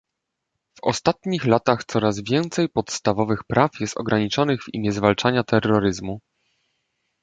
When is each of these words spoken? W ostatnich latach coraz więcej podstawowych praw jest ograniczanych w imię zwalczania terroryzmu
W 0.73 0.83
ostatnich 0.83 1.45
latach 1.45 1.83
coraz 1.85 2.19
więcej 2.19 2.69
podstawowych 2.69 3.43
praw 3.43 3.71
jest 3.79 3.97
ograniczanych 3.97 4.63
w 4.63 4.73
imię 4.73 4.91
zwalczania 4.91 5.43
terroryzmu 5.43 6.19